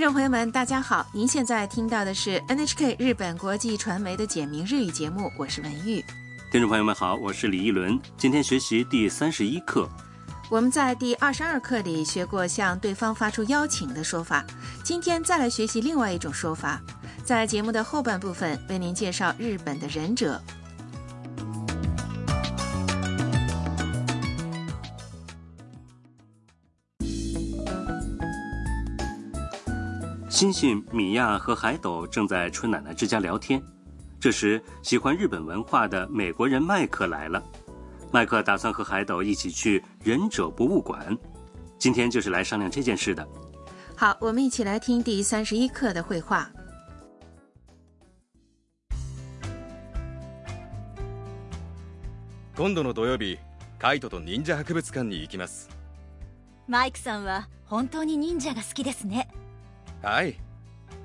[0.00, 1.06] 听众朋友们，大家好！
[1.12, 6.02] 您现在听到的是 NHK 日本国际传媒的简明日语节目，我是文玉。
[6.50, 8.00] 听众朋友们好，我是李一伦。
[8.16, 9.86] 今天学习第三十一课。
[10.48, 14.42] 我们在第二十二课里学过向对方发出邀请的说法，
[14.82, 16.80] 今天再来学习另外一种说法。
[17.22, 20.40] 在节目的后半部分，为您介绍日本的忍者。
[30.30, 33.60] 星星、米娅和海斗正在春奶奶之家聊天，
[34.20, 37.42] 这时喜欢日本文化的美国人麦克来了。
[38.12, 41.18] 麦克打算和海斗一起去忍者博物馆，
[41.80, 43.26] 今天就是来商量这件事的。
[43.96, 46.48] 好，我们一起来听第三十一课的绘画。
[52.54, 53.36] 今度の土曜日、
[53.80, 55.68] 海斗と忍者博物館に行きます。
[56.68, 59.26] マイクさんは本当に忍者が好きですね。
[60.02, 60.36] はい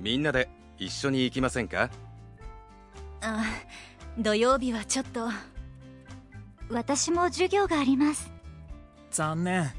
[0.00, 0.48] みんなで
[0.78, 1.88] 一緒に行きませんか
[3.22, 3.44] あ
[4.18, 5.28] 土曜日はちょっと
[6.70, 8.30] 私も授業があります
[9.10, 9.70] 残念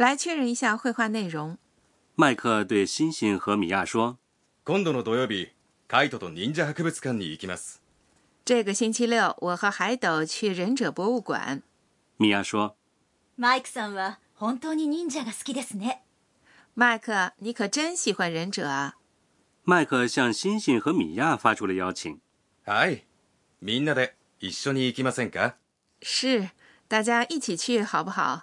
[0.00, 1.58] 来确认一下绘画内容。
[2.16, 4.16] 麦克对星星和米娅说
[4.64, 5.48] ：“今度の土曜日、
[5.88, 7.82] カイトと忍者博物館に行きます。”
[8.46, 11.64] 这个星期六，我和海斗去忍者博物馆。
[12.16, 12.76] 米娅说
[13.40, 16.02] ：“イ克さんは本当に忍者が好きですね。
[16.74, 18.94] 迈克，你可真喜欢忍者啊！
[19.62, 22.18] 迈克向星星和米娅发出了邀请。
[22.66, 23.04] はい、
[23.62, 25.54] みんなで一緒に行きませんか？
[26.02, 26.48] 是，
[26.88, 28.42] 大家一起去好不好？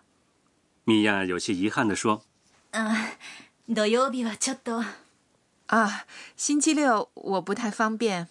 [0.85, 2.21] 米娅有些遗憾地说。
[2.71, 3.17] あ、
[3.67, 4.81] 土曜日はちょっと。
[5.67, 6.05] 啊，
[6.37, 8.29] 星期六我不太方便。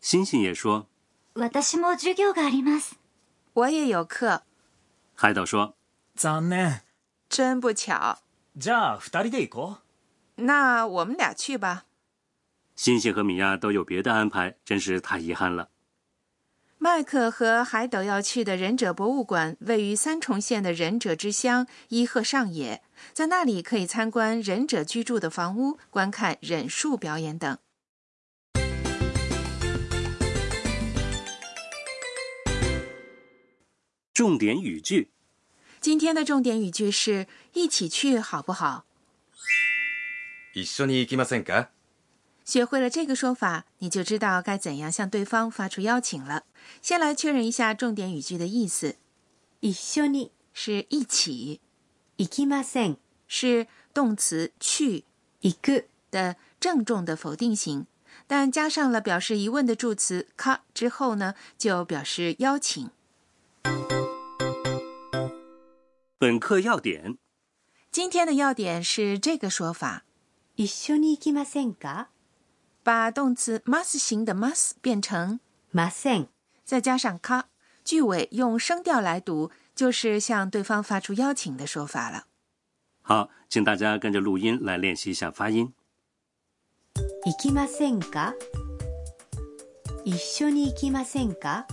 [0.00, 0.86] 星星也说。
[1.34, 2.92] 私も授業があります。
[3.54, 4.42] 我也有课。
[5.16, 5.74] 海岛说。
[7.30, 8.18] 真不巧。
[8.58, 9.78] じゃあ二人で行こ
[10.36, 10.42] う。
[10.44, 11.84] 那我们俩去吧。
[12.76, 15.70] 新星和米娅都有别的安排，真是太遗憾了。
[16.78, 22.82] 麦克和海斗要去的忍者博物馆位于三重县的忍者之乡伊贺上野，
[23.14, 27.58] 在那里可以参观忍者居住的房屋，观看忍术表演等。
[34.12, 35.12] 重点语句。
[35.80, 38.84] 今天的重点语句是“一起去好不好
[40.54, 41.68] ？”“一緒に行きませんか？”
[42.44, 46.44] 学会了这个说法，你就知道该怎样向对方发出邀请了。
[46.82, 48.96] 先来确认一下重点语句的意思。
[49.60, 51.62] “一緒に”是“一起
[52.18, 55.04] ”，“行きません”是动词“去
[55.40, 57.86] ”“行く”的郑重的否定型，
[58.26, 62.90] 但加上了表示疑问的助词“か”之后呢，就表示邀请。
[66.20, 67.16] 本课要点：
[67.90, 70.04] 今天的要点是这个说法，
[70.56, 72.08] 一緒にいきませんか？
[72.82, 75.40] 把动词 must 型的 must 变成
[75.72, 76.26] ません，
[76.62, 77.44] 再加上か，
[77.82, 82.26] 句尾用声调来读，就是向对方发出邀请的说法了。
[83.00, 85.72] 好，请大家跟着录音来练习一下发音。
[87.24, 88.34] いきませんか？
[90.04, 91.64] 一緒にいきませんか？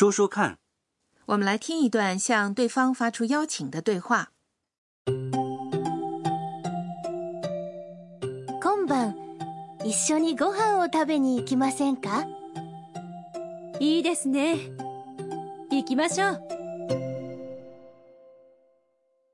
[0.00, 0.56] 说说看，
[1.26, 4.30] 我们来听一段向对方发出邀请的对话。
[5.04, 5.30] 今
[8.88, 9.14] 晩
[9.84, 12.24] 一緒にご飯を食べに行きませんか？
[13.78, 14.72] いいですね。
[15.70, 16.40] 行きましょう。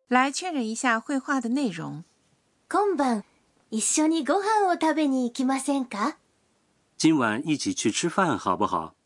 [0.09, 2.03] 来确认一下绘画的内容。
[2.69, 3.23] 今晩
[3.71, 6.17] 一緒にご飯を食べに行きませんか？
[7.01, 8.97] 今晚一起去吃饭好不好？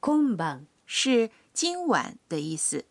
[0.00, 0.64] 今晩。
[0.86, 2.86] 是今晚的意思。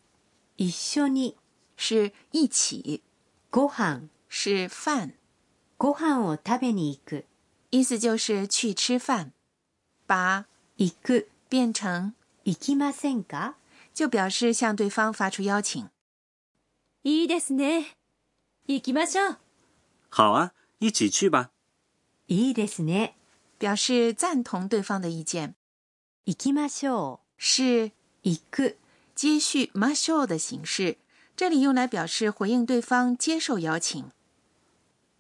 [0.58, 1.36] 一緒に
[1.78, 3.02] 是一起。
[3.50, 5.14] ご飯是饭。
[5.78, 7.24] ご飯を食べに行く，
[7.72, 9.32] 意思就是去吃饭。
[10.06, 10.46] 把
[10.78, 12.14] 行く变成
[12.44, 13.56] 行きませんか，
[13.94, 15.90] 就表示向对方发出邀请。
[17.04, 17.94] いいですね。
[18.68, 19.38] 行きましょう。
[20.10, 21.52] 好啊，一起去吧。
[22.28, 23.14] いいですね。
[23.60, 25.56] 表示赞同对方的意见。
[26.26, 27.25] 行きましょう。
[27.38, 27.92] 是
[28.24, 28.74] 一个
[29.14, 30.98] 接续 m 马秀的形式，
[31.36, 34.12] 这里用来表示回应对方接受邀请。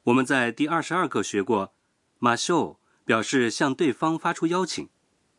[0.03, 1.73] 我们在第二十二课学过
[2.19, 4.89] ，m 马秀表示向对方发出邀请，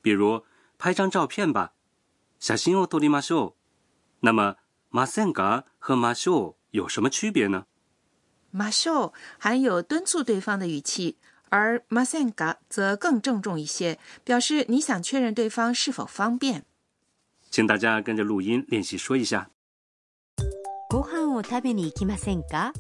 [0.03, 0.45] 比如
[0.79, 1.73] 拍张照片吧，
[2.39, 3.55] 小心哦，多丽马秀。
[4.21, 4.57] 那么
[4.91, 7.67] 马森嘎和马秀有什么区别呢？
[8.51, 11.17] 马秀含有敦促对方的语气。
[11.51, 16.65] 而 masenga 则更郑重一些，表示你想确认对方是否方便。
[17.51, 19.51] 请大家跟着录音练习说一下。
[20.91, 22.73] ご飯を食べに行きませんか？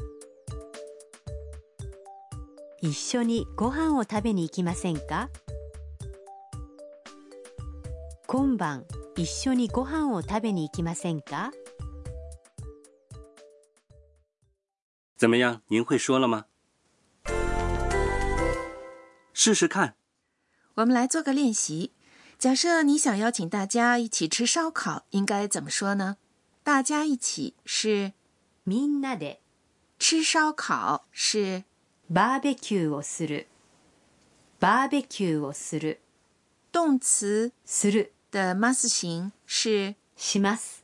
[2.80, 5.28] 一緒にご飯を食べに行きませんか？
[8.26, 8.84] 今晩
[9.16, 11.52] 一緒にご飯を食べに行きませんか？
[15.19, 15.62] 怎么样？
[15.69, 16.46] 您会说了吗？
[19.38, 19.96] 试试看，
[20.76, 21.92] 我们来做个练习。
[22.38, 26.16] 假设你想邀请大家一起吃烧烤，应该怎么说呢？
[26.62, 28.14] 大家一起是
[28.66, 29.36] みんなで，
[29.98, 31.64] 吃烧烤是
[32.10, 33.44] barbecue をする。
[34.58, 35.98] barbecue をする，
[36.72, 40.80] 动词する的 m a s 形是します。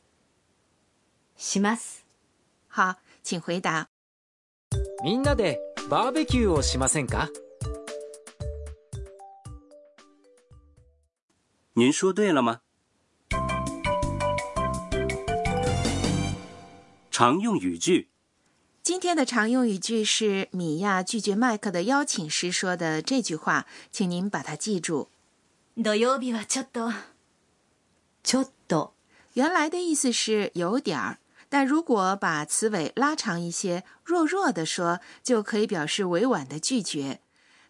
[1.39, 2.01] します。
[2.67, 3.87] 好，请回答。
[5.03, 5.59] みんなで
[6.45, 7.27] をしませんか？
[11.75, 12.59] 您说对了吗？
[17.09, 18.09] 常用语句。
[18.83, 25.09] 今天的常用语句是米娅拒绝麦克的邀请时说的这句话，请您把它记住。
[25.75, 26.93] 土曜日はちょっと、
[28.23, 28.91] ちょっと。
[29.33, 31.17] 原来的意思是有点儿，
[31.49, 37.21] 但如果把词尾拉长一些，弱弱地说，就可以表示委婉的拒绝。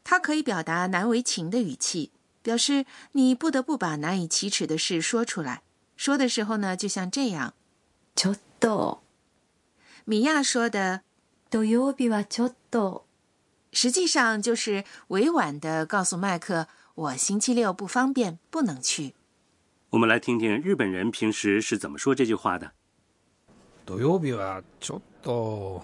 [0.03, 2.11] 它可以表达难为情的语气。
[2.43, 5.63] 表示你不得不把难以启齿的事说出来。
[5.95, 7.53] 说的时候呢，就像这样，
[8.15, 8.99] ちょっと。
[10.05, 11.01] 米亚说的，
[11.49, 13.03] 土曜日はちょっと，
[13.71, 19.15] 实际上就是委婉的告诉麦克，我星期六不方便，不能去。
[19.91, 22.73] 我们来听听日本人平时是怎么说这句话的。
[23.85, 25.81] 土曜日はちょっと。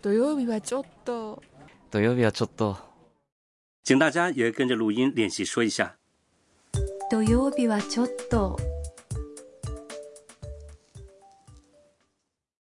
[0.00, 1.42] 土曜日はちょっと。
[1.90, 2.89] 土曜日はちょっと。
[3.82, 5.96] 请大家也跟着录音练习说一下。
[7.10, 8.58] 土曜日はちょっと。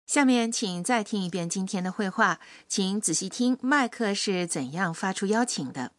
[0.06, 5.92] 下面请再听一遍今天的会话，请仔细听麦克是怎样发出邀请的。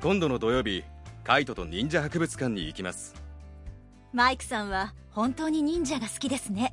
[0.00, 0.82] 今度の土曜日、
[1.24, 3.14] カイトと忍者博物館に行きます。
[4.12, 6.72] マイクさんは本当に忍者が好きですね。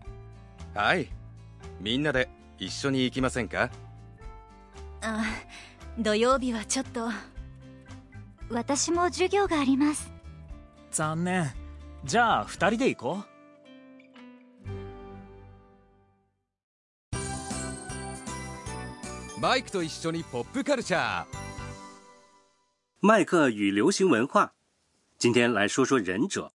[0.73, 1.07] はい、
[1.79, 3.69] みんなで一緒に行きませんか？
[5.01, 5.23] あ
[5.97, 7.09] 土曜日はちょっと
[8.51, 10.11] 私も授業があります
[10.91, 11.49] 残念
[12.03, 13.29] じゃあ2人で行こう
[19.39, 21.25] マイクと一緒にポップカルチャー。
[23.01, 24.51] 麦克与流行文化，
[25.17, 26.51] 今天来说说忍者。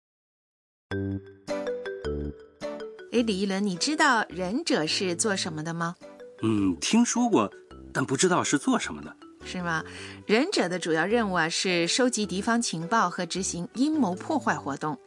[3.11, 5.95] 哎，李一伦，你知道忍者是做什么的吗？
[6.43, 7.51] 嗯，听说过，
[7.95, 9.15] 但不知道是做什么的，
[9.45, 9.81] 是吗？
[10.27, 14.99] 忍者的主要任务啊，是收集敌方情报和执行阴谋破坏活动。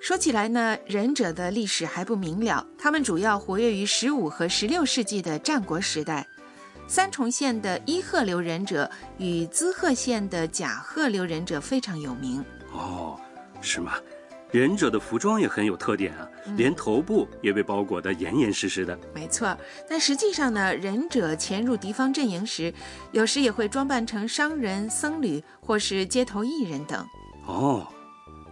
[0.00, 6.24] 说起来呢，忍者的历史还不明了，他们主要活跃于十五和十六世纪的战国时代。
[6.86, 12.44] 三重县的伊贺流忍者与滋贺县的甲贺流忍者非常有名。
[12.72, 13.20] 哦，
[13.60, 13.94] 是吗？
[14.56, 18.98] 忍者的服装也很有特点啊，连头部也被包裹得严严实实的。
[19.14, 19.54] 没错，
[19.86, 22.72] 但实际上呢，忍者潜入敌方阵营时，
[23.12, 27.06] 有时也会装扮成商人、僧侣或是街头艺人等。
[27.46, 27.86] 哦，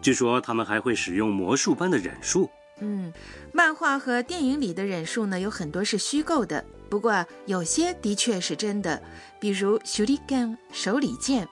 [0.02, 2.50] 据说他们还会使用魔术般的忍术。
[2.82, 3.10] 嗯，
[3.54, 9.02] 漫画和电影里的忍术呢，有很多是虚构的，不过有些的确是真的，
[9.40, 10.58] 比如手里剑。
[10.70, 11.48] 手里剑。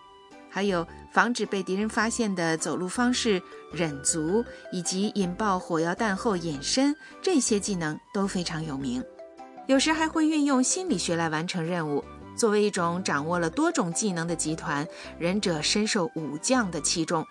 [0.54, 3.40] 还有防止被敌人发现的走路方式、
[3.73, 9.02] 忍足，以及引爆火药弹后隐身，这些技能都非常有名。
[9.66, 12.04] 有时还会运用心理学来完成任务。
[12.37, 14.87] 作为一种掌握了多种技能的集团，
[15.18, 17.25] 忍者深受武将的器重。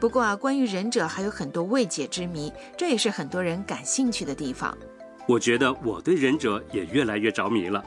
[0.00, 4.76] 不过啊，关于忍者还有很多未解之谜，这也是很多人感兴趣的地方。
[5.28, 7.84] 我觉得我对忍者也越来越着迷了。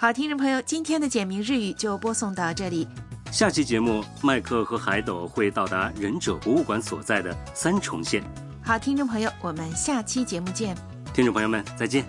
[0.00, 2.86] 好，听众朋友，今天的简明日语就播送到这里。
[3.32, 8.22] 下期节目，麦克和海斗会到达忍者博物馆所在的三重县。
[8.62, 10.72] 好，听众朋友，我们下期节目见。
[11.12, 12.04] 听众朋友们，再见。